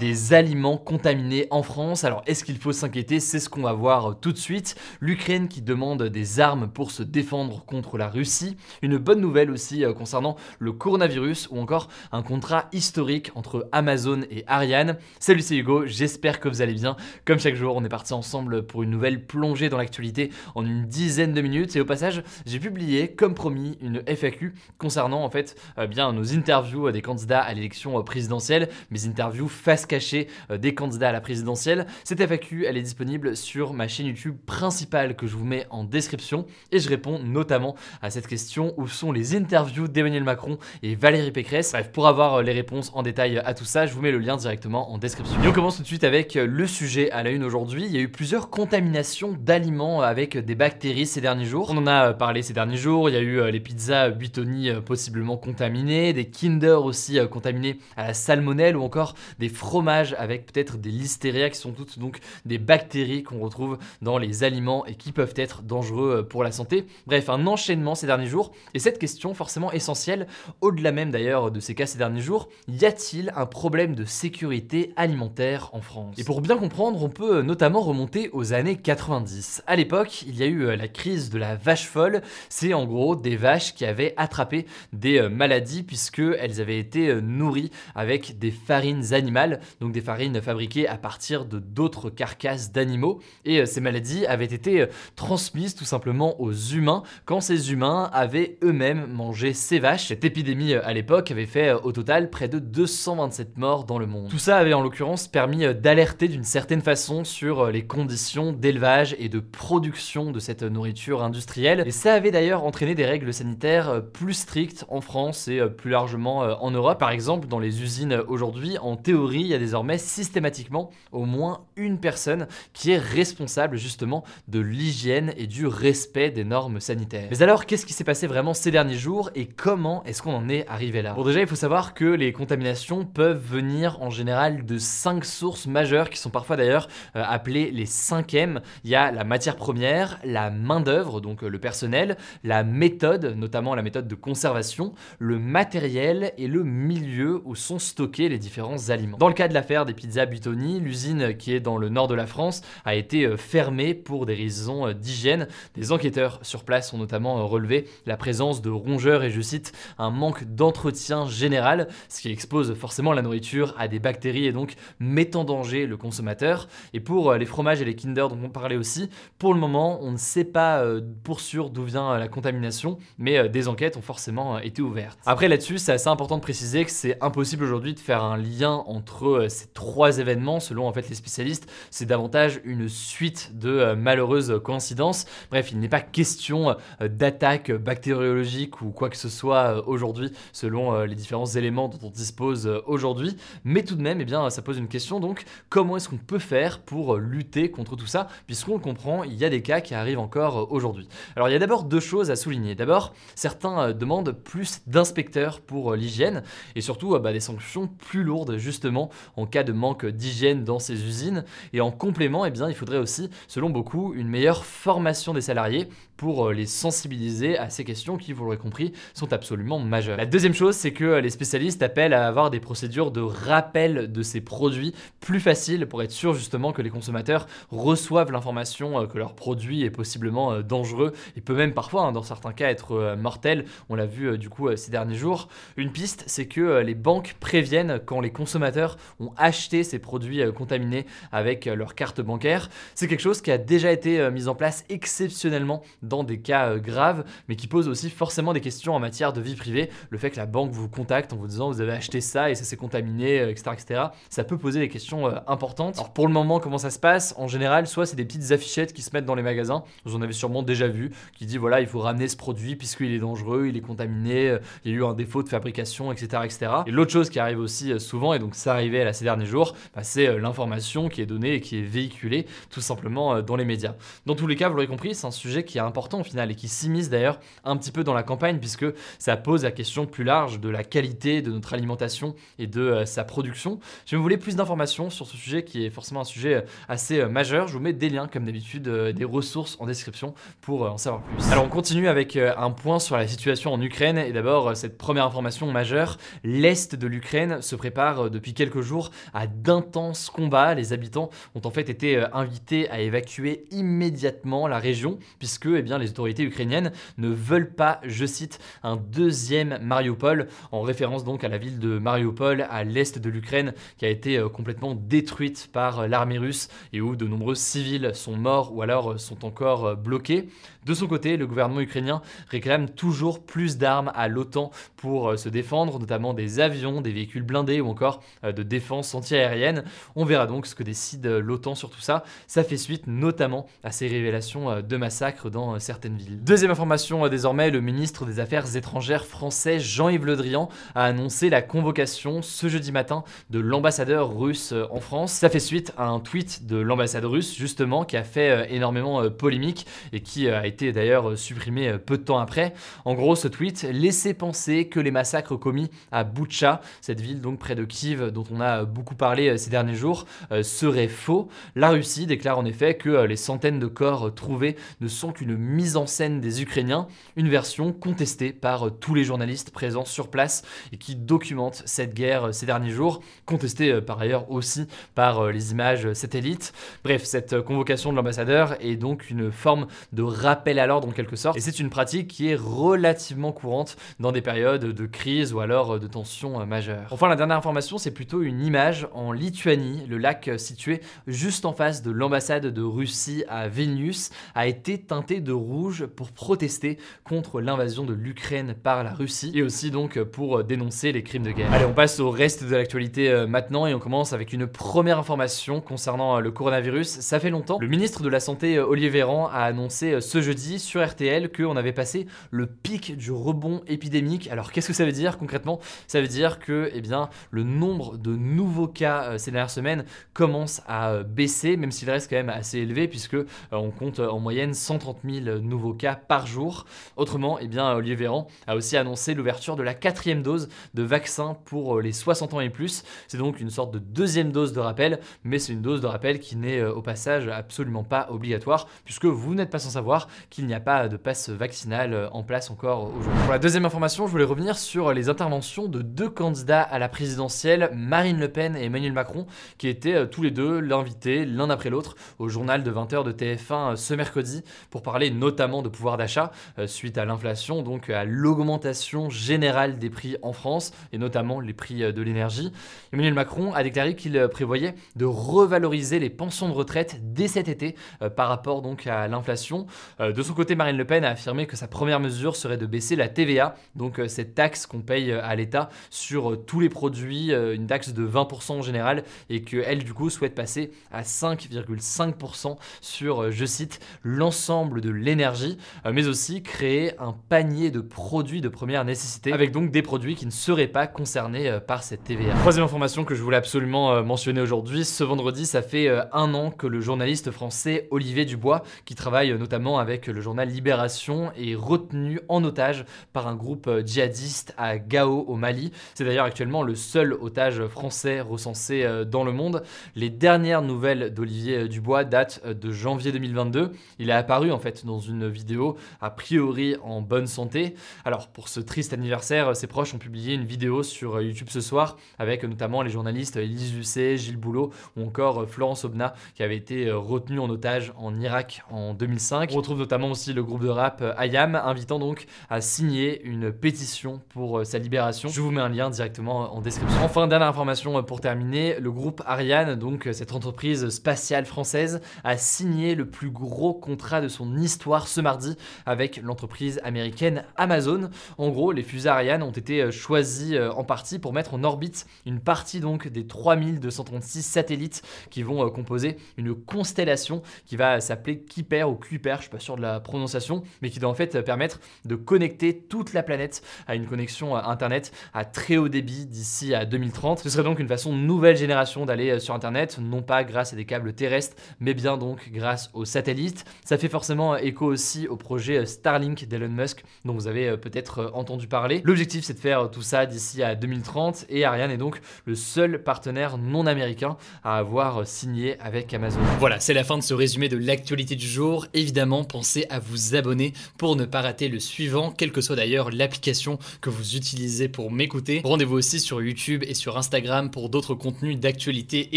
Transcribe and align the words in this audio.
Des 0.00 0.32
aliments 0.32 0.78
contaminés 0.78 1.46
en 1.50 1.62
France. 1.62 2.04
Alors 2.04 2.22
est-ce 2.26 2.42
qu'il 2.42 2.56
faut 2.56 2.72
s'inquiéter? 2.72 3.20
C'est 3.20 3.38
ce 3.38 3.50
qu'on 3.50 3.60
va 3.60 3.74
voir 3.74 4.18
tout 4.18 4.32
de 4.32 4.38
suite. 4.38 4.74
L'Ukraine 5.00 5.46
qui 5.46 5.60
demande 5.60 6.02
des 6.04 6.40
armes 6.40 6.68
pour 6.68 6.90
se 6.90 7.02
défendre 7.02 7.66
contre 7.66 7.98
la 7.98 8.08
Russie. 8.08 8.56
Une 8.80 8.96
bonne 8.96 9.20
nouvelle 9.20 9.50
aussi 9.50 9.84
euh, 9.84 9.92
concernant 9.92 10.36
le 10.58 10.72
coronavirus 10.72 11.48
ou 11.50 11.60
encore 11.60 11.88
un 12.12 12.22
contrat 12.22 12.70
historique 12.72 13.30
entre 13.34 13.68
Amazon 13.72 14.22
et 14.30 14.42
Ariane. 14.46 14.96
Salut 15.18 15.42
c'est 15.42 15.56
Hugo, 15.56 15.84
j'espère 15.84 16.40
que 16.40 16.48
vous 16.48 16.62
allez 16.62 16.72
bien. 16.72 16.96
Comme 17.26 17.38
chaque 17.38 17.54
jour, 17.54 17.76
on 17.76 17.84
est 17.84 17.90
parti 17.90 18.14
ensemble 18.14 18.66
pour 18.66 18.82
une 18.82 18.90
nouvelle 18.90 19.26
plongée 19.26 19.68
dans 19.68 19.76
l'actualité 19.76 20.30
en 20.54 20.64
une 20.64 20.86
dizaine 20.86 21.34
de 21.34 21.42
minutes. 21.42 21.76
Et 21.76 21.80
au 21.80 21.84
passage, 21.84 22.22
j'ai 22.46 22.58
publié, 22.58 23.12
comme 23.12 23.34
promis, 23.34 23.76
une 23.82 24.02
FAQ 24.06 24.54
concernant 24.78 25.22
en 25.22 25.28
fait 25.28 25.60
euh, 25.76 25.86
bien 25.86 26.10
nos 26.14 26.32
interviews 26.32 26.90
des 26.90 27.02
candidats 27.02 27.42
à 27.42 27.52
l'élection 27.52 27.98
euh, 27.98 28.02
présidentielle, 28.02 28.70
mes 28.90 29.04
interviews 29.04 29.48
face 29.48 29.84
cachée 29.90 30.28
euh, 30.50 30.56
des 30.56 30.72
candidats 30.72 31.08
à 31.08 31.12
la 31.12 31.20
présidentielle. 31.20 31.86
Cette 32.04 32.20
FAQ, 32.20 32.64
elle 32.64 32.76
est 32.76 32.82
disponible 32.82 33.36
sur 33.36 33.72
ma 33.72 33.88
chaîne 33.88 34.06
YouTube 34.06 34.36
principale 34.46 35.16
que 35.16 35.26
je 35.26 35.36
vous 35.36 35.44
mets 35.44 35.66
en 35.70 35.82
description 35.82 36.46
et 36.70 36.78
je 36.78 36.88
réponds 36.88 37.18
notamment 37.18 37.74
à 38.00 38.10
cette 38.10 38.28
question 38.28 38.72
où 38.76 38.86
sont 38.86 39.10
les 39.10 39.34
interviews 39.34 39.88
d'Emmanuel 39.88 40.22
Macron 40.22 40.58
et 40.84 40.94
Valérie 40.94 41.32
Pécresse. 41.32 41.72
Bref, 41.72 41.90
pour 41.90 42.06
avoir 42.06 42.34
euh, 42.34 42.42
les 42.42 42.52
réponses 42.52 42.92
en 42.94 43.02
détail 43.02 43.42
à 43.44 43.52
tout 43.52 43.64
ça, 43.64 43.86
je 43.86 43.92
vous 43.92 44.00
mets 44.00 44.12
le 44.12 44.18
lien 44.18 44.36
directement 44.36 44.92
en 44.92 44.98
description. 44.98 45.42
Et 45.42 45.48
on 45.48 45.52
commence 45.52 45.76
tout 45.76 45.82
de 45.82 45.88
suite 45.88 46.04
avec 46.04 46.36
euh, 46.36 46.46
le 46.46 46.66
sujet 46.68 47.10
à 47.10 47.24
la 47.24 47.30
une 47.30 47.42
aujourd'hui. 47.42 47.84
Il 47.84 47.92
y 47.92 47.98
a 47.98 48.00
eu 48.00 48.08
plusieurs 48.08 48.48
contaminations 48.48 49.32
d'aliments 49.32 50.02
avec 50.02 50.38
des 50.38 50.54
bactéries 50.54 51.06
ces 51.06 51.20
derniers 51.20 51.46
jours. 51.46 51.70
On 51.70 51.78
en 51.78 51.86
a 51.88 52.14
parlé 52.14 52.42
ces 52.42 52.52
derniers 52.52 52.76
jours. 52.76 53.08
Il 53.08 53.14
y 53.14 53.18
a 53.18 53.20
eu 53.20 53.50
les 53.50 53.60
pizzas 53.60 54.10
Buitoni 54.10 54.70
possiblement 54.86 55.36
contaminées, 55.36 56.12
des 56.12 56.26
Kinder 56.26 56.78
aussi 56.84 57.18
contaminés 57.28 57.78
à 57.96 58.06
la 58.06 58.14
salmonelle 58.14 58.76
ou 58.76 58.82
encore 58.82 59.14
des 59.40 59.48
fromages 59.48 59.79
avec 59.88 60.46
peut-être 60.46 60.76
des 60.76 60.90
listeria 60.90 61.50
qui 61.50 61.58
sont 61.58 61.72
toutes 61.72 61.98
donc 61.98 62.18
des 62.44 62.58
bactéries 62.58 63.22
qu'on 63.22 63.38
retrouve 63.40 63.78
dans 64.02 64.18
les 64.18 64.44
aliments 64.44 64.84
et 64.86 64.94
qui 64.94 65.12
peuvent 65.12 65.34
être 65.36 65.62
dangereux 65.62 66.18
euh, 66.18 66.22
pour 66.22 66.44
la 66.44 66.52
santé. 66.52 66.86
Bref, 67.06 67.28
un 67.28 67.46
enchaînement 67.46 67.94
ces 67.94 68.06
derniers 68.06 68.26
jours. 68.26 68.52
Et 68.74 68.78
cette 68.78 68.98
question, 68.98 69.34
forcément 69.34 69.72
essentielle, 69.72 70.26
au-delà 70.60 70.92
même 70.92 71.10
d'ailleurs 71.10 71.50
de 71.50 71.60
ces 71.60 71.74
cas 71.74 71.86
ces 71.86 71.98
derniers 71.98 72.20
jours, 72.20 72.48
y 72.68 72.84
a-t-il 72.84 73.32
un 73.36 73.46
problème 73.46 73.94
de 73.94 74.04
sécurité 74.04 74.92
alimentaire 74.96 75.70
en 75.72 75.80
France? 75.80 76.16
Et 76.18 76.24
pour 76.24 76.40
bien 76.40 76.56
comprendre, 76.56 77.02
on 77.02 77.08
peut 77.08 77.42
notamment 77.42 77.80
remonter 77.80 78.30
aux 78.32 78.52
années 78.52 78.76
90. 78.76 79.62
À 79.66 79.76
l'époque, 79.76 80.22
il 80.22 80.36
y 80.36 80.42
a 80.42 80.46
eu 80.46 80.64
euh, 80.64 80.76
la 80.76 80.88
crise 80.88 81.30
de 81.30 81.38
la 81.38 81.56
vache 81.56 81.86
folle. 81.86 82.22
C'est 82.48 82.74
en 82.74 82.84
gros 82.84 83.16
des 83.16 83.36
vaches 83.36 83.74
qui 83.74 83.84
avaient 83.84 84.14
attrapé 84.16 84.66
des 84.92 85.18
euh, 85.18 85.28
maladies 85.28 85.82
puisque 85.82 86.20
elles 86.20 86.60
avaient 86.60 86.78
été 86.78 87.20
nourries 87.22 87.70
avec 87.94 88.38
des 88.38 88.50
farines 88.50 89.14
animales 89.14 89.60
donc 89.80 89.92
des 89.92 90.00
farines 90.00 90.40
fabriquées 90.40 90.88
à 90.88 90.96
partir 90.96 91.44
de 91.44 91.58
d'autres 91.58 92.10
carcasses 92.10 92.72
d'animaux. 92.72 93.20
Et 93.44 93.60
euh, 93.60 93.66
ces 93.66 93.80
maladies 93.80 94.26
avaient 94.26 94.44
été 94.44 94.82
euh, 94.82 94.86
transmises 95.16 95.74
tout 95.74 95.84
simplement 95.84 96.40
aux 96.40 96.52
humains 96.52 97.02
quand 97.24 97.40
ces 97.40 97.72
humains 97.72 98.10
avaient 98.12 98.58
eux-mêmes 98.62 99.06
mangé 99.06 99.52
ces 99.52 99.78
vaches. 99.78 100.08
Cette 100.08 100.24
épidémie 100.24 100.74
euh, 100.74 100.84
à 100.84 100.92
l'époque 100.92 101.30
avait 101.30 101.46
fait 101.46 101.72
au 101.72 101.92
total 101.92 102.30
près 102.30 102.48
de 102.48 102.58
227 102.58 103.58
morts 103.58 103.84
dans 103.84 103.98
le 103.98 104.06
monde. 104.06 104.28
Tout 104.30 104.38
ça 104.38 104.56
avait 104.56 104.74
en 104.74 104.82
l'occurrence 104.82 105.28
permis 105.28 105.74
d'alerter 105.74 106.28
d'une 106.28 106.44
certaine 106.44 106.80
façon 106.82 107.24
sur 107.24 107.70
les 107.70 107.86
conditions 107.86 108.52
d'élevage 108.52 109.14
et 109.18 109.28
de 109.28 109.40
production 109.40 110.30
de 110.30 110.40
cette 110.40 110.62
nourriture 110.62 111.22
industrielle. 111.22 111.84
Et 111.86 111.90
ça 111.90 112.14
avait 112.14 112.30
d'ailleurs 112.30 112.64
entraîné 112.64 112.94
des 112.94 113.06
règles 113.06 113.32
sanitaires 113.32 114.02
plus 114.12 114.34
strictes 114.34 114.84
en 114.88 115.00
France 115.00 115.48
et 115.48 115.60
plus 115.76 115.90
largement 115.90 116.38
en 116.38 116.70
Europe. 116.70 116.98
Par 116.98 117.10
exemple, 117.10 117.48
dans 117.48 117.58
les 117.58 117.82
usines 117.82 118.22
aujourd'hui, 118.28 118.78
en 118.78 118.96
théorie, 118.96 119.49
y 119.50 119.54
a 119.54 119.58
désormais 119.58 119.98
systématiquement 119.98 120.90
au 121.12 121.24
moins 121.24 121.64
une 121.76 121.98
personne 121.98 122.46
qui 122.72 122.92
est 122.92 122.98
responsable 122.98 123.76
justement 123.76 124.24
de 124.48 124.60
l'hygiène 124.60 125.32
et 125.36 125.46
du 125.46 125.66
respect 125.66 126.30
des 126.30 126.44
normes 126.44 126.80
sanitaires. 126.80 127.28
Mais 127.30 127.42
alors, 127.42 127.66
qu'est-ce 127.66 127.86
qui 127.86 127.92
s'est 127.92 128.04
passé 128.04 128.26
vraiment 128.26 128.54
ces 128.54 128.70
derniers 128.70 128.96
jours 128.96 129.30
et 129.34 129.46
comment 129.46 130.02
est-ce 130.04 130.22
qu'on 130.22 130.34
en 130.34 130.48
est 130.48 130.66
arrivé 130.68 131.02
là? 131.02 131.14
Bon, 131.14 131.24
déjà, 131.24 131.40
il 131.40 131.46
faut 131.46 131.54
savoir 131.56 131.94
que 131.94 132.04
les 132.04 132.32
contaminations 132.32 133.04
peuvent 133.04 133.42
venir 133.42 134.00
en 134.02 134.10
général 134.10 134.64
de 134.64 134.78
cinq 134.78 135.24
sources 135.24 135.66
majeures 135.66 136.10
qui 136.10 136.18
sont 136.18 136.30
parfois 136.30 136.56
d'ailleurs 136.56 136.88
euh, 137.16 137.22
appelées 137.26 137.70
les 137.70 137.86
5 137.86 138.34
M. 138.34 138.60
Il 138.84 138.90
y 138.90 138.94
a 138.94 139.10
la 139.10 139.24
matière 139.24 139.56
première, 139.56 140.18
la 140.24 140.50
main-d'œuvre, 140.50 141.20
donc 141.20 141.42
euh, 141.42 141.48
le 141.48 141.58
personnel, 141.58 142.16
la 142.44 142.64
méthode, 142.64 143.34
notamment 143.36 143.74
la 143.74 143.82
méthode 143.82 144.08
de 144.08 144.14
conservation, 144.14 144.92
le 145.18 145.38
matériel 145.38 146.32
et 146.38 146.46
le 146.46 146.62
milieu 146.62 147.42
où 147.44 147.54
sont 147.54 147.78
stockés 147.78 148.28
les 148.28 148.38
différents 148.38 148.90
aliments. 148.90 149.18
Cas 149.40 149.48
de 149.48 149.54
l'affaire 149.54 149.86
des 149.86 149.94
pizzas 149.94 150.26
Buitoni, 150.26 150.80
l'usine 150.80 151.34
qui 151.34 151.54
est 151.54 151.60
dans 151.60 151.78
le 151.78 151.88
nord 151.88 152.08
de 152.08 152.14
la 152.14 152.26
France 152.26 152.60
a 152.84 152.94
été 152.94 153.24
euh, 153.24 153.38
fermée 153.38 153.94
pour 153.94 154.26
des 154.26 154.34
raisons 154.34 154.88
euh, 154.88 154.92
d'hygiène. 154.92 155.48
Des 155.74 155.92
enquêteurs 155.92 156.40
sur 156.42 156.62
place 156.62 156.92
ont 156.92 156.98
notamment 156.98 157.38
euh, 157.38 157.44
relevé 157.44 157.86
la 158.04 158.18
présence 158.18 158.60
de 158.60 158.68
rongeurs 158.68 159.22
et 159.22 159.30
je 159.30 159.40
cite 159.40 159.72
un 159.96 160.10
manque 160.10 160.44
d'entretien 160.44 161.26
général, 161.26 161.88
ce 162.10 162.20
qui 162.20 162.30
expose 162.30 162.74
forcément 162.74 163.14
la 163.14 163.22
nourriture 163.22 163.74
à 163.78 163.88
des 163.88 163.98
bactéries 163.98 164.44
et 164.44 164.52
donc 164.52 164.74
met 164.98 165.34
en 165.34 165.44
danger 165.44 165.86
le 165.86 165.96
consommateur. 165.96 166.68
Et 166.92 167.00
pour 167.00 167.32
les 167.32 167.46
fromages 167.46 167.80
et 167.80 167.86
les 167.86 167.94
Kinder 167.94 168.28
dont 168.28 168.38
on 168.44 168.50
parlait 168.50 168.76
aussi, 168.76 169.08
pour 169.38 169.54
le 169.54 169.60
moment 169.60 170.00
on 170.02 170.12
ne 170.12 170.18
sait 170.18 170.44
pas 170.44 170.84
pour 171.24 171.40
sûr 171.40 171.70
d'où 171.70 171.84
vient 171.84 172.18
la 172.18 172.28
contamination, 172.28 172.98
mais 173.16 173.48
des 173.48 173.68
enquêtes 173.68 173.96
ont 173.96 174.02
forcément 174.02 174.58
été 174.58 174.82
ouvertes. 174.82 175.18
Après 175.24 175.48
là-dessus, 175.48 175.78
c'est 175.78 175.92
assez 175.92 176.08
important 176.08 176.36
de 176.36 176.42
préciser 176.42 176.84
que 176.84 176.90
c'est 176.90 177.16
impossible 177.22 177.64
aujourd'hui 177.64 177.94
de 177.94 178.00
faire 178.00 178.22
un 178.22 178.36
lien 178.36 178.82
entre 178.86 179.29
ces 179.48 179.66
trois 179.68 180.18
événements, 180.18 180.60
selon 180.60 180.86
en 180.86 180.92
fait 180.92 181.08
les 181.08 181.14
spécialistes, 181.14 181.70
c'est 181.90 182.06
davantage 182.06 182.60
une 182.64 182.88
suite 182.88 183.52
de 183.58 183.70
euh, 183.70 183.96
malheureuses 183.96 184.60
coïncidences. 184.62 185.26
Bref, 185.50 185.70
il 185.72 185.78
n'est 185.78 185.88
pas 185.88 186.00
question 186.00 186.76
euh, 187.00 187.08
d'attaque 187.08 187.70
bactériologique 187.72 188.82
ou 188.82 188.90
quoi 188.90 189.10
que 189.10 189.16
ce 189.16 189.28
soit 189.28 189.76
euh, 189.76 189.82
aujourd'hui, 189.86 190.32
selon 190.52 191.04
les 191.04 191.14
différents 191.14 191.46
éléments 191.46 191.88
dont 191.88 191.98
on 192.02 192.10
dispose 192.10 192.66
aujourd'hui. 192.86 193.36
Mais 193.64 193.82
tout 193.82 193.96
de 193.96 194.02
même, 194.02 194.20
eh 194.20 194.24
bien, 194.24 194.50
ça 194.50 194.62
pose 194.62 194.78
une 194.78 194.88
question 194.88 195.20
donc 195.20 195.44
comment 195.68 195.96
est-ce 195.96 196.08
qu'on 196.08 196.16
peut 196.16 196.38
faire 196.38 196.80
pour 196.80 197.16
lutter 197.16 197.70
contre 197.70 197.96
tout 197.96 198.06
ça, 198.06 198.28
puisqu'on 198.46 198.74
le 198.74 198.80
comprend, 198.80 199.24
il 199.24 199.34
y 199.34 199.44
a 199.44 199.50
des 199.50 199.62
cas 199.62 199.80
qui 199.80 199.94
arrivent 199.94 200.18
encore 200.18 200.72
aujourd'hui. 200.72 201.08
Alors 201.36 201.48
il 201.48 201.52
y 201.52 201.56
a 201.56 201.58
d'abord 201.58 201.84
deux 201.84 202.00
choses 202.00 202.30
à 202.30 202.36
souligner. 202.36 202.74
D'abord, 202.74 203.14
certains 203.34 203.92
demandent 203.92 204.32
plus 204.32 204.82
d'inspecteurs 204.86 205.60
pour 205.60 205.94
l'hygiène 205.94 206.42
et 206.74 206.80
surtout 206.80 207.18
bah, 207.18 207.32
des 207.32 207.40
sanctions 207.40 207.86
plus 207.86 208.22
lourdes 208.22 208.56
justement 208.56 209.10
en 209.36 209.46
cas 209.46 209.62
de 209.62 209.72
manque 209.72 210.06
d'hygiène 210.06 210.64
dans 210.64 210.78
ces 210.78 211.04
usines. 211.04 211.44
Et 211.72 211.80
en 211.80 211.90
complément, 211.90 212.44
eh 212.44 212.50
bien, 212.50 212.68
il 212.68 212.74
faudrait 212.74 212.98
aussi, 212.98 213.30
selon 213.48 213.70
beaucoup, 213.70 214.14
une 214.14 214.28
meilleure 214.28 214.64
formation 214.64 215.34
des 215.34 215.40
salariés 215.40 215.88
pour 216.20 216.48
euh, 216.48 216.52
les 216.52 216.66
sensibiliser 216.66 217.56
à 217.56 217.70
ces 217.70 217.82
questions 217.82 218.18
qui, 218.18 218.34
vous 218.34 218.44
l'aurez 218.44 218.58
compris, 218.58 218.92
sont 219.14 219.32
absolument 219.32 219.78
majeures. 219.78 220.18
La 220.18 220.26
deuxième 220.26 220.52
chose, 220.52 220.76
c'est 220.76 220.92
que 220.92 221.18
les 221.18 221.30
spécialistes 221.30 221.82
appellent 221.82 222.12
à 222.12 222.26
avoir 222.26 222.50
des 222.50 222.60
procédures 222.60 223.10
de 223.10 223.22
rappel 223.22 224.12
de 224.12 224.22
ces 224.22 224.42
produits 224.42 224.94
plus 225.20 225.40
faciles 225.40 225.86
pour 225.86 226.02
être 226.02 226.10
sûr 226.10 226.34
justement 226.34 226.72
que 226.72 226.82
les 226.82 226.90
consommateurs 226.90 227.46
reçoivent 227.70 228.32
l'information 228.32 229.00
euh, 229.00 229.06
que 229.06 229.16
leur 229.16 229.34
produit 229.34 229.82
est 229.82 229.88
possiblement 229.88 230.52
euh, 230.52 230.62
dangereux 230.62 231.14
et 231.36 231.40
peut 231.40 231.54
même 231.54 231.72
parfois, 231.72 232.02
hein, 232.02 232.12
dans 232.12 232.22
certains 232.22 232.52
cas, 232.52 232.68
être 232.68 233.16
mortel. 233.16 233.64
On 233.88 233.94
l'a 233.94 234.04
vu 234.04 234.36
du 234.36 234.50
coup 234.50 234.68
ces 234.76 234.90
derniers 234.90 235.14
jours. 235.14 235.48
Une 235.78 235.90
piste, 235.90 236.24
c'est 236.26 236.46
que 236.46 236.80
les 236.80 236.94
banques 236.94 237.34
préviennent 237.40 237.98
quand 238.04 238.20
les 238.20 238.30
consommateurs 238.30 238.98
ont 239.20 239.32
acheté 239.38 239.84
ces 239.84 239.98
produits 239.98 240.42
contaminés 240.52 241.06
avec 241.32 241.64
leur 241.64 241.94
carte 241.94 242.20
bancaire. 242.20 242.68
C'est 242.94 243.08
quelque 243.08 243.20
chose 243.20 243.40
qui 243.40 243.50
a 243.50 243.56
déjà 243.56 243.90
été 243.90 244.30
mis 244.30 244.48
en 244.48 244.54
place 244.54 244.84
exceptionnellement 244.90 245.82
des 246.24 246.40
cas 246.40 246.76
graves, 246.76 247.24
mais 247.48 247.56
qui 247.56 247.66
pose 247.66 247.88
aussi 247.88 248.10
forcément 248.10 248.52
des 248.52 248.60
questions 248.60 248.94
en 248.94 248.98
matière 248.98 249.32
de 249.32 249.40
vie 249.40 249.54
privée. 249.54 249.90
Le 250.10 250.18
fait 250.18 250.30
que 250.30 250.36
la 250.36 250.46
banque 250.46 250.72
vous 250.72 250.88
contacte 250.88 251.32
en 251.32 251.36
vous 251.36 251.46
disant 251.46 251.70
vous 251.70 251.80
avez 251.80 251.92
acheté 251.92 252.20
ça 252.20 252.50
et 252.50 252.54
ça 252.54 252.64
s'est 252.64 252.76
contaminé, 252.76 253.48
etc., 253.48 253.70
etc., 253.72 254.00
ça 254.28 254.44
peut 254.44 254.58
poser 254.58 254.80
des 254.80 254.88
questions 254.88 255.26
importantes. 255.46 255.96
Alors 255.96 256.12
pour 256.12 256.26
le 256.26 256.32
moment, 256.32 256.60
comment 256.60 256.78
ça 256.78 256.90
se 256.90 256.98
passe? 256.98 257.34
En 257.38 257.46
général, 257.46 257.86
soit 257.86 258.06
c'est 258.06 258.16
des 258.16 258.24
petites 258.24 258.50
affichettes 258.50 258.92
qui 258.92 259.02
se 259.02 259.10
mettent 259.12 259.24
dans 259.24 259.34
les 259.34 259.42
magasins, 259.42 259.84
vous 260.04 260.16
en 260.16 260.22
avez 260.22 260.32
sûrement 260.32 260.62
déjà 260.62 260.88
vu, 260.88 261.12
qui 261.36 261.46
dit 261.46 261.58
voilà, 261.58 261.80
il 261.80 261.86
faut 261.86 262.00
ramener 262.00 262.26
ce 262.26 262.36
produit 262.36 262.74
puisqu'il 262.74 263.12
est 263.12 263.18
dangereux, 263.18 263.66
il 263.68 263.76
est 263.76 263.80
contaminé, 263.80 264.56
il 264.84 264.90
y 264.90 264.94
a 264.94 264.98
eu 264.98 265.04
un 265.04 265.14
défaut 265.14 265.42
de 265.42 265.48
fabrication, 265.48 266.10
etc. 266.10 266.42
etc. 266.44 266.72
Et 266.86 266.90
l'autre 266.90 267.12
chose 267.12 267.30
qui 267.30 267.38
arrive 267.38 267.60
aussi 267.60 267.98
souvent, 268.00 268.34
et 268.34 268.38
donc 268.38 268.54
ça 268.54 268.72
arrivait 268.72 269.04
là 269.04 269.12
ces 269.12 269.24
derniers 269.24 269.46
jours, 269.46 269.74
bah, 269.94 270.02
c'est 270.02 270.38
l'information 270.38 271.08
qui 271.08 271.22
est 271.22 271.26
donnée 271.26 271.54
et 271.54 271.60
qui 271.60 271.78
est 271.78 271.82
véhiculée 271.82 272.46
tout 272.70 272.80
simplement 272.80 273.42
dans 273.42 273.56
les 273.56 273.64
médias. 273.64 273.94
Dans 274.26 274.34
tous 274.34 274.46
les 274.46 274.56
cas, 274.56 274.68
vous 274.68 274.74
l'aurez 274.74 274.86
compris, 274.86 275.14
c'est 275.14 275.26
un 275.26 275.30
sujet 275.30 275.64
qui 275.64 275.78
est 275.78 275.80
important 275.80 275.99
au 276.20 276.24
final 276.24 276.50
et 276.50 276.54
qui 276.54 276.68
s'immisce 276.68 277.08
d'ailleurs 277.08 277.38
un 277.64 277.76
petit 277.76 277.92
peu 277.92 278.04
dans 278.04 278.14
la 278.14 278.22
campagne 278.22 278.58
puisque 278.58 278.86
ça 279.18 279.36
pose 279.36 279.64
la 279.64 279.70
question 279.70 280.06
plus 280.06 280.24
large 280.24 280.60
de 280.60 280.68
la 280.68 280.84
qualité 280.84 281.42
de 281.42 281.50
notre 281.50 281.74
alimentation 281.74 282.34
et 282.58 282.66
de 282.66 283.04
sa 283.04 283.24
production. 283.24 283.78
Si 284.06 284.14
vous 284.14 284.22
voulez 284.22 284.38
plus 284.38 284.56
d'informations 284.56 285.10
sur 285.10 285.26
ce 285.26 285.36
sujet 285.36 285.64
qui 285.64 285.84
est 285.84 285.90
forcément 285.90 286.20
un 286.20 286.24
sujet 286.24 286.64
assez 286.88 287.24
majeur, 287.26 287.68
je 287.68 287.74
vous 287.74 287.80
mets 287.80 287.92
des 287.92 288.08
liens 288.08 288.26
comme 288.26 288.44
d'habitude, 288.44 288.88
des 288.88 289.24
ressources 289.24 289.76
en 289.80 289.86
description 289.86 290.34
pour 290.60 290.82
en 290.82 290.98
savoir 290.98 291.22
plus. 291.22 291.50
Alors 291.50 291.64
on 291.64 291.68
continue 291.68 292.08
avec 292.08 292.36
un 292.36 292.70
point 292.70 292.98
sur 292.98 293.16
la 293.16 293.28
situation 293.28 293.72
en 293.72 293.80
Ukraine 293.80 294.18
et 294.18 294.32
d'abord 294.32 294.76
cette 294.76 294.98
première 294.98 295.24
information 295.24 295.70
majeure, 295.70 296.18
l'est 296.44 296.94
de 296.94 297.06
l'Ukraine 297.06 297.62
se 297.62 297.76
prépare 297.76 298.30
depuis 298.30 298.54
quelques 298.54 298.80
jours 298.80 299.10
à 299.34 299.46
d'intenses 299.46 300.30
combats. 300.30 300.74
Les 300.74 300.92
habitants 300.92 301.30
ont 301.54 301.60
en 301.64 301.70
fait 301.70 301.88
été 301.88 302.24
invités 302.32 302.88
à 302.90 303.00
évacuer 303.00 303.64
immédiatement 303.70 304.66
la 304.66 304.78
région 304.78 305.18
puisque 305.38 305.66
eh 305.86 305.98
les 305.98 306.10
autorités 306.10 306.42
ukrainiennes 306.42 306.92
ne 307.18 307.28
veulent 307.28 307.72
pas, 307.72 308.00
je 308.04 308.26
cite, 308.26 308.58
un 308.82 308.96
deuxième 308.96 309.78
Mariupol 309.82 310.48
en 310.72 310.82
référence 310.82 311.24
donc 311.24 311.44
à 311.44 311.48
la 311.48 311.58
ville 311.58 311.78
de 311.78 311.98
Mariupol 311.98 312.66
à 312.70 312.84
l'est 312.84 313.18
de 313.18 313.30
l'Ukraine 313.30 313.72
qui 313.96 314.04
a 314.04 314.08
été 314.08 314.42
complètement 314.52 314.94
détruite 314.94 315.70
par 315.72 316.08
l'armée 316.08 316.38
russe 316.38 316.68
et 316.92 317.00
où 317.00 317.16
de 317.16 317.26
nombreux 317.26 317.54
civils 317.54 318.12
sont 318.14 318.36
morts 318.36 318.74
ou 318.74 318.82
alors 318.82 319.18
sont 319.18 319.44
encore 319.44 319.96
bloqués. 319.96 320.48
De 320.86 320.94
son 320.94 321.06
côté, 321.06 321.36
le 321.36 321.46
gouvernement 321.46 321.80
ukrainien 321.80 322.22
réclame 322.48 322.88
toujours 322.88 323.44
plus 323.44 323.76
d'armes 323.76 324.10
à 324.14 324.28
l'OTAN 324.28 324.70
pour 324.96 325.38
se 325.38 325.48
défendre, 325.48 325.98
notamment 325.98 326.32
des 326.32 326.58
avions, 326.58 327.02
des 327.02 327.12
véhicules 327.12 327.42
blindés 327.42 327.80
ou 327.80 327.88
encore 327.88 328.22
de 328.42 328.62
défense 328.62 329.14
antiaérienne. 329.14 329.84
On 330.16 330.24
verra 330.24 330.46
donc 330.46 330.66
ce 330.66 330.74
que 330.74 330.82
décide 330.82 331.26
l'OTAN 331.26 331.74
sur 331.74 331.90
tout 331.90 332.00
ça. 332.00 332.24
Ça 332.46 332.64
fait 332.64 332.78
suite 332.78 333.06
notamment 333.06 333.66
à 333.84 333.92
ces 333.92 334.08
révélations 334.08 334.80
de 334.80 334.96
massacres 334.96 335.50
dans 335.50 335.69
certaines 335.78 336.16
villes. 336.16 336.42
Deuxième 336.42 336.70
information 336.70 337.28
désormais, 337.28 337.70
le 337.70 337.80
ministre 337.80 338.26
des 338.26 338.40
Affaires 338.40 338.76
étrangères 338.76 339.26
français 339.26 339.78
Jean-Yves 339.78 340.26
Le 340.26 340.36
Drian 340.36 340.68
a 340.94 341.04
annoncé 341.04 341.50
la 341.50 341.62
convocation 341.62 342.42
ce 342.42 342.68
jeudi 342.68 342.92
matin 342.92 343.24
de 343.50 343.58
l'ambassadeur 343.58 344.36
russe 344.36 344.74
en 344.90 345.00
France. 345.00 345.32
Ça 345.32 345.48
fait 345.48 345.60
suite 345.60 345.92
à 345.96 346.06
un 346.06 346.20
tweet 346.20 346.66
de 346.66 346.76
l'ambassade 346.76 347.24
russe 347.24 347.56
justement 347.56 348.04
qui 348.04 348.16
a 348.16 348.24
fait 348.24 348.72
énormément 348.72 349.30
polémique 349.30 349.86
et 350.12 350.20
qui 350.20 350.48
a 350.48 350.66
été 350.66 350.92
d'ailleurs 350.92 351.36
supprimé 351.36 351.98
peu 351.98 352.18
de 352.18 352.22
temps 352.22 352.38
après. 352.38 352.74
En 353.04 353.14
gros, 353.14 353.36
ce 353.36 353.48
tweet 353.48 353.86
laissait 353.90 354.34
penser 354.34 354.88
que 354.88 355.00
les 355.00 355.10
massacres 355.10 355.56
commis 355.56 355.90
à 356.12 356.24
Butcha, 356.24 356.80
cette 357.00 357.20
ville 357.20 357.40
donc 357.40 357.58
près 357.58 357.74
de 357.74 357.84
Kiev 357.84 358.30
dont 358.30 358.44
on 358.52 358.60
a 358.60 358.84
beaucoup 358.84 359.14
parlé 359.14 359.56
ces 359.58 359.70
derniers 359.70 359.94
jours, 359.94 360.26
seraient 360.62 361.08
faux. 361.08 361.48
La 361.76 361.90
Russie 361.90 362.26
déclare 362.26 362.58
en 362.58 362.64
effet 362.64 362.94
que 362.94 363.24
les 363.24 363.36
centaines 363.36 363.78
de 363.78 363.86
corps 363.86 364.34
trouvés 364.34 364.76
ne 365.00 365.08
sont 365.08 365.32
qu'une 365.32 365.56
mise 365.60 365.96
en 365.96 366.06
scène 366.06 366.40
des 366.40 366.62
Ukrainiens, 366.62 367.06
une 367.36 367.48
version 367.48 367.92
contestée 367.92 368.52
par 368.52 368.90
tous 368.98 369.14
les 369.14 369.24
journalistes 369.24 369.70
présents 369.70 370.04
sur 370.04 370.28
place 370.28 370.62
et 370.92 370.96
qui 370.96 371.14
documente 371.14 371.82
cette 371.86 372.14
guerre 372.14 372.54
ces 372.54 372.66
derniers 372.66 372.90
jours, 372.90 373.20
contestée 373.46 374.00
par 374.00 374.20
ailleurs 374.20 374.50
aussi 374.50 374.86
par 375.14 375.50
les 375.50 375.72
images 375.72 376.12
satellites. 376.14 376.72
Bref, 377.04 377.24
cette 377.24 377.60
convocation 377.60 378.10
de 378.10 378.16
l'ambassadeur 378.16 378.76
est 378.80 378.96
donc 378.96 379.30
une 379.30 379.52
forme 379.52 379.86
de 380.12 380.22
rappel 380.22 380.78
à 380.78 380.86
l'ordre 380.86 381.08
en 381.08 381.12
quelque 381.12 381.36
sorte, 381.36 381.56
et 381.56 381.60
c'est 381.60 381.78
une 381.78 381.90
pratique 381.90 382.28
qui 382.28 382.48
est 382.48 382.56
relativement 382.56 383.52
courante 383.52 383.96
dans 384.18 384.32
des 384.32 384.42
périodes 384.42 384.84
de 384.84 385.06
crise 385.06 385.52
ou 385.52 385.60
alors 385.60 385.98
de 385.98 386.06
tensions 386.06 386.64
majeures. 386.66 387.08
Enfin, 387.10 387.28
la 387.28 387.36
dernière 387.36 387.56
information, 387.56 387.98
c'est 387.98 388.10
plutôt 388.10 388.42
une 388.42 388.62
image 388.62 389.08
en 389.12 389.32
Lituanie, 389.32 390.06
le 390.08 390.18
lac 390.18 390.50
situé 390.56 391.00
juste 391.26 391.64
en 391.64 391.72
face 391.72 392.02
de 392.02 392.10
l'ambassade 392.10 392.66
de 392.66 392.82
Russie 392.82 393.44
à 393.48 393.68
Vilnius 393.68 394.30
a 394.54 394.66
été 394.66 394.98
teinté 394.98 395.40
de 395.40 395.49
rouge 395.52 396.06
pour 396.06 396.32
protester 396.32 396.98
contre 397.24 397.60
l'invasion 397.60 398.04
de 398.04 398.14
l'Ukraine 398.14 398.74
par 398.82 399.04
la 399.04 399.12
Russie 399.12 399.52
et 399.54 399.62
aussi 399.62 399.90
donc 399.90 400.22
pour 400.22 400.64
dénoncer 400.64 401.12
les 401.12 401.22
crimes 401.22 401.42
de 401.42 401.52
guerre. 401.52 401.72
Allez, 401.72 401.84
on 401.84 401.92
passe 401.92 402.20
au 402.20 402.30
reste 402.30 402.64
de 402.64 402.74
l'actualité 402.74 403.46
maintenant 403.48 403.86
et 403.86 403.94
on 403.94 403.98
commence 403.98 404.32
avec 404.32 404.52
une 404.52 404.66
première 404.66 405.18
information 405.18 405.80
concernant 405.80 406.40
le 406.40 406.50
coronavirus. 406.50 407.08
Ça 407.20 407.40
fait 407.40 407.50
longtemps, 407.50 407.78
le 407.80 407.88
ministre 407.88 408.22
de 408.22 408.28
la 408.28 408.40
Santé 408.40 408.78
Olivier 408.78 409.10
Véran 409.10 409.48
a 409.48 409.60
annoncé 409.60 410.20
ce 410.20 410.40
jeudi 410.40 410.78
sur 410.78 411.06
RTL 411.06 411.50
qu'on 411.52 411.76
avait 411.76 411.92
passé 411.92 412.26
le 412.50 412.66
pic 412.66 413.16
du 413.16 413.32
rebond 413.32 413.82
épidémique. 413.86 414.48
Alors 414.48 414.72
qu'est-ce 414.72 414.88
que 414.88 414.94
ça 414.94 415.04
veut 415.04 415.12
dire 415.12 415.38
concrètement? 415.38 415.80
Ça 416.06 416.20
veut 416.20 416.28
dire 416.28 416.58
que 416.58 416.90
eh 416.92 417.00
bien, 417.00 417.28
le 417.50 417.62
nombre 417.62 418.16
de 418.16 418.34
nouveaux 418.34 418.88
cas 418.88 419.38
ces 419.38 419.50
dernières 419.50 419.70
semaines 419.70 420.04
commence 420.32 420.82
à 420.86 421.22
baisser, 421.22 421.76
même 421.76 421.90
s'il 421.90 422.10
reste 422.10 422.30
quand 422.30 422.36
même 422.36 422.48
assez 422.48 422.78
élevé 422.78 423.08
puisque 423.08 423.36
on 423.72 423.90
compte 423.90 424.20
en 424.20 424.38
moyenne 424.38 424.74
130 424.74 425.18
000 425.24 425.39
nouveaux 425.48 425.94
cas 425.94 426.14
par 426.14 426.46
jour. 426.46 426.86
Autrement, 427.16 427.58
eh 427.60 427.68
bien, 427.68 427.92
Olivier 427.92 428.16
Véran 428.16 428.48
a 428.66 428.76
aussi 428.76 428.96
annoncé 428.96 429.34
l'ouverture 429.34 429.76
de 429.76 429.82
la 429.82 429.94
quatrième 429.94 430.42
dose 430.42 430.68
de 430.94 431.02
vaccin 431.02 431.56
pour 431.64 432.00
les 432.00 432.12
60 432.12 432.54
ans 432.54 432.60
et 432.60 432.70
plus. 432.70 433.04
C'est 433.28 433.38
donc 433.38 433.60
une 433.60 433.70
sorte 433.70 433.92
de 433.92 433.98
deuxième 433.98 434.52
dose 434.52 434.72
de 434.72 434.80
rappel, 434.80 435.20
mais 435.44 435.58
c'est 435.58 435.72
une 435.72 435.82
dose 435.82 436.00
de 436.00 436.06
rappel 436.06 436.40
qui 436.40 436.56
n'est 436.56 436.82
au 436.82 437.02
passage 437.02 437.48
absolument 437.48 438.04
pas 438.04 438.28
obligatoire 438.30 438.86
puisque 439.04 439.26
vous 439.26 439.54
n'êtes 439.54 439.70
pas 439.70 439.78
sans 439.78 439.90
savoir 439.90 440.28
qu'il 440.50 440.66
n'y 440.66 440.74
a 440.74 440.80
pas 440.80 441.08
de 441.08 441.16
passe 441.16 441.48
vaccinal 441.48 442.28
en 442.32 442.42
place 442.42 442.70
encore 442.70 443.12
aujourd'hui. 443.14 443.40
Pour 443.42 443.52
la 443.52 443.58
deuxième 443.58 443.84
information, 443.84 444.26
je 444.26 444.32
voulais 444.32 444.44
revenir 444.44 444.78
sur 444.78 445.12
les 445.12 445.28
interventions 445.28 445.88
de 445.88 446.02
deux 446.02 446.28
candidats 446.28 446.82
à 446.82 446.98
la 446.98 447.08
présidentielle, 447.08 447.90
Marine 447.94 448.38
Le 448.38 448.48
Pen 448.48 448.76
et 448.76 448.84
Emmanuel 448.84 449.12
Macron, 449.12 449.46
qui 449.78 449.88
étaient 449.88 450.28
tous 450.28 450.42
les 450.42 450.50
deux 450.50 450.80
l'invité 450.80 451.44
l'un 451.44 451.70
après 451.70 451.90
l'autre 451.90 452.16
au 452.38 452.48
journal 452.48 452.82
de 452.82 452.90
20h 452.90 453.24
de 453.24 453.32
TF1 453.32 453.96
ce 453.96 454.14
mercredi 454.14 454.62
pour 454.90 455.02
parler 455.02 455.29
notamment 455.30 455.82
de 455.82 455.88
pouvoir 455.88 456.16
d'achat 456.16 456.52
suite 456.86 457.18
à 457.18 457.24
l'inflation, 457.24 457.82
donc 457.82 458.10
à 458.10 458.24
l'augmentation 458.24 459.30
générale 459.30 459.98
des 459.98 460.10
prix 460.10 460.36
en 460.42 460.52
France 460.52 460.92
et 461.12 461.18
notamment 461.18 461.60
les 461.60 461.72
prix 461.72 462.00
de 462.12 462.22
l'énergie. 462.22 462.72
Emmanuel 463.12 463.34
Macron 463.34 463.72
a 463.72 463.82
déclaré 463.82 464.14
qu'il 464.14 464.48
prévoyait 464.50 464.94
de 465.16 465.24
revaloriser 465.24 466.18
les 466.18 466.30
pensions 466.30 466.68
de 466.68 466.74
retraite 466.74 467.20
dès 467.22 467.48
cet 467.48 467.68
été 467.68 467.96
par 468.36 468.48
rapport 468.48 468.82
donc 468.82 469.06
à 469.06 469.28
l'inflation. 469.28 469.86
De 470.18 470.42
son 470.42 470.54
côté, 470.54 470.74
Marine 470.74 470.96
Le 470.96 471.04
Pen 471.04 471.24
a 471.24 471.30
affirmé 471.30 471.66
que 471.66 471.76
sa 471.76 471.88
première 471.88 472.20
mesure 472.20 472.56
serait 472.56 472.76
de 472.76 472.86
baisser 472.86 473.16
la 473.16 473.28
TVA, 473.28 473.74
donc 473.94 474.20
cette 474.28 474.54
taxe 474.54 474.86
qu'on 474.86 475.00
paye 475.00 475.32
à 475.32 475.54
l'État 475.54 475.90
sur 476.10 476.64
tous 476.64 476.80
les 476.80 476.88
produits, 476.88 477.52
une 477.52 477.86
taxe 477.86 478.12
de 478.12 478.26
20% 478.26 478.72
en 478.72 478.82
général, 478.82 479.24
et 479.48 479.62
qu'elle 479.62 480.04
du 480.04 480.14
coup 480.14 480.30
souhaite 480.30 480.54
passer 480.54 480.90
à 481.10 481.22
5,5% 481.22 482.76
sur, 483.00 483.50
je 483.50 483.64
cite, 483.64 484.00
l'ensemble 484.22 485.00
de 485.00 485.10
l'énergie, 485.20 485.78
mais 486.10 486.26
aussi 486.26 486.62
créer 486.62 487.18
un 487.20 487.34
panier 487.48 487.90
de 487.90 488.00
produits 488.00 488.60
de 488.60 488.68
première 488.68 489.04
nécessité, 489.04 489.52
avec 489.52 489.72
donc 489.72 489.90
des 489.90 490.02
produits 490.02 490.34
qui 490.34 490.46
ne 490.46 490.50
seraient 490.50 490.86
pas 490.86 491.06
concernés 491.06 491.78
par 491.86 492.02
cette 492.02 492.24
TVA. 492.24 492.54
Troisième 492.54 492.84
information 492.84 493.24
que 493.24 493.34
je 493.34 493.42
voulais 493.42 493.56
absolument 493.56 494.22
mentionner 494.22 494.60
aujourd'hui, 494.60 495.04
ce 495.04 495.24
vendredi, 495.24 495.66
ça 495.66 495.82
fait 495.82 496.08
un 496.32 496.54
an 496.54 496.70
que 496.70 496.86
le 496.86 497.00
journaliste 497.00 497.50
français 497.50 498.08
Olivier 498.10 498.44
Dubois, 498.44 498.82
qui 499.04 499.14
travaille 499.14 499.56
notamment 499.58 499.98
avec 499.98 500.26
le 500.26 500.40
journal 500.40 500.68
Libération, 500.68 501.52
est 501.56 501.74
retenu 501.74 502.40
en 502.48 502.64
otage 502.64 503.04
par 503.32 503.48
un 503.48 503.54
groupe 503.54 503.90
djihadiste 504.04 504.74
à 504.76 504.98
Gao 504.98 505.44
au 505.46 505.56
Mali. 505.56 505.92
C'est 506.14 506.24
d'ailleurs 506.24 506.46
actuellement 506.46 506.82
le 506.82 506.94
seul 506.94 507.34
otage 507.34 507.86
français 507.86 508.40
recensé 508.40 509.06
dans 509.26 509.44
le 509.44 509.52
monde. 509.52 509.82
Les 510.14 510.30
dernières 510.30 510.82
nouvelles 510.82 511.32
d'Olivier 511.34 511.88
Dubois 511.88 512.24
datent 512.24 512.66
de 512.66 512.90
janvier 512.90 513.32
2022. 513.32 513.92
Il 514.18 514.30
est 514.30 514.32
apparu 514.32 514.72
en 514.72 514.78
fait 514.78 515.04
dans 515.10 515.20
une 515.20 515.48
vidéo 515.48 515.96
a 516.20 516.30
priori 516.30 516.96
en 517.02 517.20
bonne 517.20 517.46
santé. 517.46 517.94
Alors 518.24 518.48
pour 518.48 518.68
ce 518.68 518.80
triste 518.80 519.12
anniversaire, 519.12 519.76
ses 519.76 519.86
proches 519.86 520.14
ont 520.14 520.18
publié 520.18 520.54
une 520.54 520.64
vidéo 520.64 521.02
sur 521.02 521.40
YouTube 521.40 521.68
ce 521.70 521.80
soir 521.80 522.16
avec 522.38 522.64
notamment 522.64 523.02
les 523.02 523.10
journalistes 523.10 523.56
Elise 523.56 523.94
Lucet, 523.94 524.36
Gilles 524.36 524.56
Boulot 524.56 524.90
ou 525.16 525.24
encore 525.24 525.68
Florence 525.68 526.04
Obna 526.04 526.34
qui 526.54 526.62
avait 526.62 526.76
été 526.76 527.10
retenu 527.10 527.58
en 527.58 527.68
otage 527.68 528.12
en 528.16 528.38
Irak 528.38 528.82
en 528.90 529.14
2005. 529.14 529.70
On 529.72 529.76
retrouve 529.76 529.98
notamment 529.98 530.30
aussi 530.30 530.52
le 530.52 530.62
groupe 530.62 530.82
de 530.82 530.88
rap 530.88 531.22
IAM, 531.38 531.74
invitant 531.74 532.18
donc 532.18 532.46
à 532.68 532.80
signer 532.80 533.42
une 533.42 533.72
pétition 533.72 534.40
pour 534.50 534.86
sa 534.86 534.98
libération. 534.98 535.48
Je 535.48 535.60
vous 535.60 535.70
mets 535.70 535.80
un 535.80 535.88
lien 535.88 536.10
directement 536.10 536.74
en 536.74 536.80
description. 536.80 537.20
Enfin, 537.22 537.46
dernière 537.46 537.68
information 537.68 538.22
pour 538.22 538.40
terminer, 538.40 538.98
le 539.00 539.10
groupe 539.10 539.42
Ariane, 539.46 539.96
donc 539.96 540.28
cette 540.32 540.52
entreprise 540.52 541.08
spatiale 541.08 541.66
française, 541.66 542.20
a 542.44 542.56
signé 542.56 543.14
le 543.14 543.28
plus 543.28 543.50
gros 543.50 543.94
contrat 543.94 544.40
de 544.40 544.48
son 544.48 544.76
histoire 544.76 544.89
ce 544.98 545.40
mardi 545.40 545.76
avec 546.06 546.40
l'entreprise 546.42 547.00
américaine 547.04 547.64
Amazon. 547.76 548.30
En 548.58 548.70
gros, 548.70 548.92
les 548.92 549.02
fusées 549.02 549.28
Ariane 549.28 549.62
ont 549.62 549.70
été 549.70 550.10
choisis 550.10 550.74
en 550.94 551.04
partie 551.04 551.38
pour 551.38 551.52
mettre 551.52 551.74
en 551.74 551.84
orbite 551.84 552.26
une 552.46 552.60
partie 552.60 553.00
donc 553.00 553.28
des 553.28 553.46
3236 553.46 554.62
satellites 554.62 555.22
qui 555.50 555.62
vont 555.62 555.84
euh, 555.84 555.90
composer 555.90 556.36
une 556.56 556.74
constellation 556.74 557.62
qui 557.86 557.96
va 557.96 558.20
s'appeler 558.20 558.60
Kuiper 558.60 559.04
ou 559.04 559.14
Kuiper, 559.14 559.56
je 559.56 559.62
suis 559.62 559.70
pas 559.70 559.78
sûr 559.78 559.96
de 559.96 560.02
la 560.02 560.20
prononciation, 560.20 560.82
mais 561.02 561.10
qui 561.10 561.18
doit 561.18 561.30
en 561.30 561.34
fait 561.34 561.60
permettre 561.62 562.00
de 562.24 562.34
connecter 562.34 562.96
toute 562.96 563.32
la 563.32 563.42
planète 563.42 563.82
à 564.06 564.14
une 564.14 564.26
connexion 564.26 564.76
euh, 564.76 564.80
internet 564.80 565.32
à 565.54 565.64
très 565.64 565.96
haut 565.96 566.08
débit 566.08 566.46
d'ici 566.46 566.94
à 566.94 567.04
2030. 567.04 567.60
Ce 567.60 567.70
serait 567.70 567.84
donc 567.84 567.98
une 567.98 568.08
façon 568.08 568.32
nouvelle 568.32 568.76
génération 568.76 569.26
d'aller 569.26 569.50
euh, 569.50 569.58
sur 569.58 569.74
internet, 569.74 570.18
non 570.20 570.42
pas 570.42 570.64
grâce 570.64 570.92
à 570.92 570.96
des 570.96 571.04
câbles 571.04 571.32
terrestres, 571.32 571.76
mais 572.00 572.14
bien 572.14 572.36
donc 572.36 572.70
grâce 572.70 573.10
aux 573.14 573.24
satellites. 573.24 573.84
Ça 574.04 574.18
fait 574.18 574.28
forcément 574.28 574.76
écho 574.82 575.06
aussi 575.06 575.48
au 575.48 575.56
projet 575.56 576.06
Starlink 576.06 576.66
d'Elon 576.66 576.88
Musk 576.88 577.24
dont 577.44 577.54
vous 577.54 577.66
avez 577.66 577.96
peut-être 577.96 578.50
entendu 578.54 578.86
parler. 578.86 579.20
L'objectif 579.24 579.64
c'est 579.64 579.74
de 579.74 579.78
faire 579.78 580.10
tout 580.10 580.22
ça 580.22 580.46
d'ici 580.46 580.82
à 580.82 580.94
2030 580.94 581.66
et 581.68 581.84
Ariane 581.84 582.10
est 582.10 582.18
donc 582.18 582.40
le 582.64 582.74
seul 582.74 583.22
partenaire 583.22 583.78
non 583.78 584.06
américain 584.06 584.56
à 584.84 584.98
avoir 584.98 585.46
signé 585.46 585.98
avec 586.00 586.32
Amazon. 586.34 586.60
Voilà, 586.78 587.00
c'est 587.00 587.14
la 587.14 587.24
fin 587.24 587.38
de 587.38 587.42
ce 587.42 587.54
résumé 587.54 587.88
de 587.88 587.96
l'actualité 587.96 588.56
du 588.56 588.66
jour. 588.66 589.06
Évidemment, 589.14 589.64
pensez 589.64 590.06
à 590.10 590.18
vous 590.18 590.54
abonner 590.54 590.92
pour 591.18 591.36
ne 591.36 591.44
pas 591.44 591.60
rater 591.60 591.88
le 591.88 591.98
suivant, 591.98 592.50
quelle 592.50 592.72
que 592.72 592.80
soit 592.80 592.96
d'ailleurs 592.96 593.30
l'application 593.30 593.98
que 594.20 594.30
vous 594.30 594.56
utilisez 594.56 595.08
pour 595.08 595.30
m'écouter. 595.30 595.82
Rendez-vous 595.84 596.16
aussi 596.16 596.40
sur 596.40 596.62
YouTube 596.62 597.04
et 597.06 597.14
sur 597.14 597.36
Instagram 597.36 597.90
pour 597.90 598.08
d'autres 598.08 598.34
contenus 598.34 598.78
d'actualité 598.78 599.56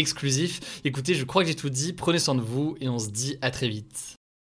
exclusifs. 0.00 0.80
Écoutez, 0.84 1.14
je 1.14 1.24
crois 1.24 1.42
que 1.42 1.48
j'ai 1.48 1.54
tout 1.54 1.70
dit, 1.70 1.92
prenez 1.92 2.18
soin 2.18 2.34
de 2.34 2.40
vous 2.40 2.76
et 2.80 2.88
on 2.88 2.98
se 2.98 3.10
dit 3.10 3.36
à 3.42 3.50
très 3.50 3.68
vite. 3.68 4.16